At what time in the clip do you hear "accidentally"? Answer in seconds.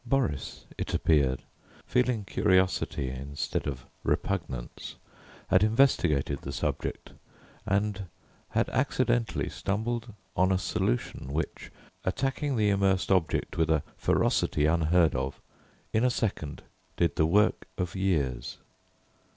8.69-9.47